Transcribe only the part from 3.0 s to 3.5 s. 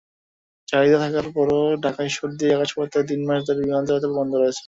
তিন মাস